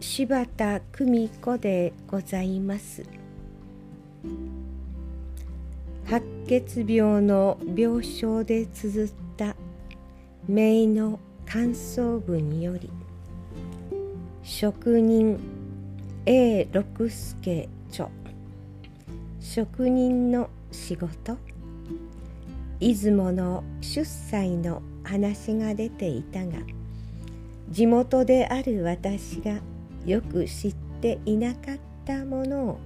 [0.00, 3.02] 柴田久美子でございます。
[6.06, 9.56] 白血病の病床で綴った
[10.48, 12.88] 名の感想文より
[14.42, 15.38] 職人
[16.24, 18.08] A 六助著
[19.40, 21.36] 職人の仕事
[22.80, 26.58] 出雲の出歳の話が出ていたが
[27.68, 29.60] 地元である私が
[30.06, 32.78] よく知っていなかったものを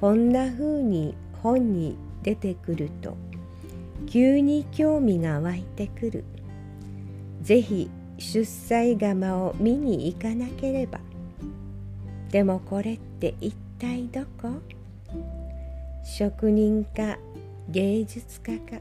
[0.00, 3.16] こんな風に本に出てくると
[4.06, 6.24] 急に興味が湧いてくる。
[7.42, 11.00] ぜひ出産窯を見に行かなければ。
[12.30, 14.60] でもこれって一体どこ？
[16.04, 17.18] 職人か
[17.68, 18.78] 芸術家か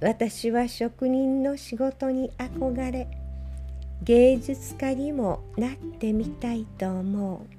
[0.00, 3.08] 私は職人の仕事に憧れ
[4.02, 7.54] 芸術家にもなってみたいと思う。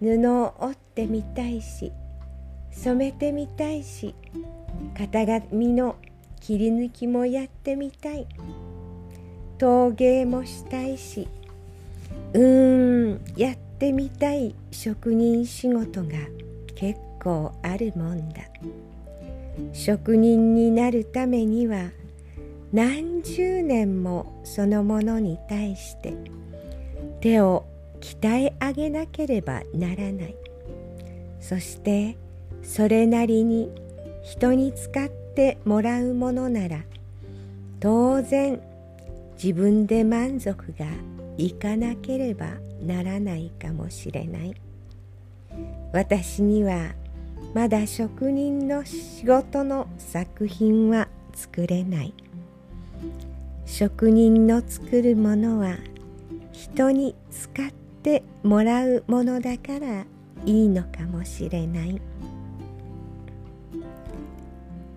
[0.00, 1.92] 布を織ってみたいし
[2.72, 4.14] 染めてみたいし
[4.98, 5.96] 型紙の
[6.40, 8.26] 切り抜きもやってみたい。
[9.56, 11.28] 陶芸もしたいし
[12.32, 16.10] うーんやってみたい職人仕事が
[16.74, 18.42] 結構あるもんだ。
[19.72, 21.90] 職人になるためには
[22.74, 26.12] 何十年もそのものに対して
[27.20, 27.64] 手を
[28.00, 30.34] 鍛え上げなければならない。
[31.38, 32.16] そして
[32.64, 33.70] それなりに
[34.24, 36.80] 人に使ってもらうものなら
[37.78, 38.60] 当然
[39.40, 40.86] 自分で満足が
[41.36, 42.54] いかなければ
[42.84, 44.54] ならないかもしれない。
[45.92, 46.92] 私には
[47.54, 51.06] まだ職人の仕事の作品は
[51.36, 52.12] 作れない。
[53.66, 55.76] 職人の作るものは
[56.52, 57.70] 人に使っ
[58.02, 60.04] てもらうものだから
[60.44, 62.00] いいのかもしれない。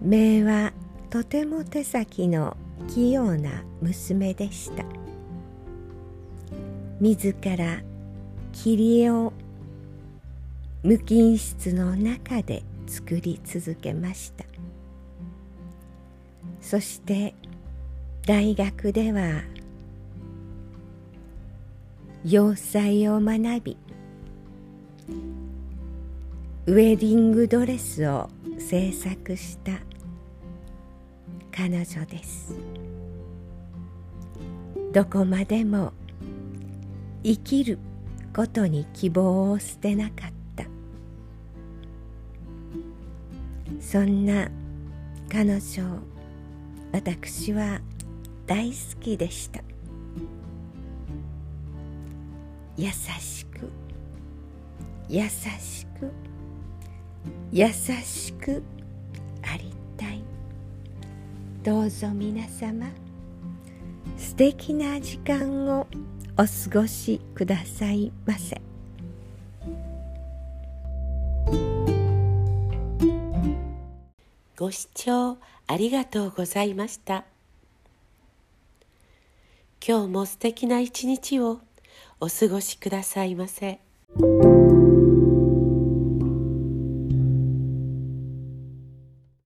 [0.01, 0.73] 名は
[1.09, 2.55] とても手先の
[2.87, 4.83] 器用な娘でした。
[6.99, 7.81] 自ら
[8.51, 9.33] 切り絵を
[10.83, 14.45] 無菌室の中で作り続けました。
[16.61, 17.33] そして
[18.27, 19.41] 大学では
[22.25, 23.77] 洋裁を学び
[26.65, 28.29] ウェディングドレスを
[28.59, 29.79] 制作した
[31.53, 32.53] 彼女です。
[34.91, 35.93] どこまでも
[37.23, 37.79] 生きる
[38.35, 40.65] ことに希望を捨てなかった。
[43.79, 44.51] そんな
[45.31, 45.99] 彼女を
[46.91, 47.79] 私は
[48.47, 49.61] 大好きでした。
[52.77, 53.69] 優しく
[55.09, 56.11] 優しく
[57.51, 58.63] 優しく
[59.43, 60.21] ありたい。
[61.63, 62.87] どうぞ皆様
[64.17, 65.87] 素敵な時間を
[66.37, 68.61] お過ごしくださいませ。
[74.55, 75.37] ご視聴
[75.67, 77.25] ありがとうございました。
[79.89, 81.61] 今日も素敵な一日を
[82.19, 83.79] お過ごしくださいませ。